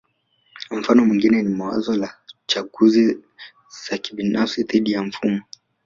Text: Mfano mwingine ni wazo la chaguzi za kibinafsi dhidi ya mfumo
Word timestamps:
Mfano 0.71 1.05
mwingine 1.05 1.43
ni 1.43 1.61
wazo 1.61 1.95
la 1.95 2.17
chaguzi 2.47 3.17
za 3.87 3.97
kibinafsi 3.97 4.63
dhidi 4.63 4.91
ya 4.91 5.03
mfumo 5.03 5.41